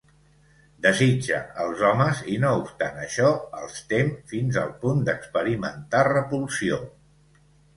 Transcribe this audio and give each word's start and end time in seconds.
Desitja 0.85 1.41
als 1.65 1.83
homes 1.89 2.23
i 2.35 2.37
no 2.45 2.53
obstant 2.63 2.97
això 3.03 3.29
els 3.59 3.77
tem 3.93 4.09
fins 4.33 4.59
al 4.63 4.75
punt 4.87 5.05
d'experimentar 5.11 6.03
repulsió. 6.09 6.83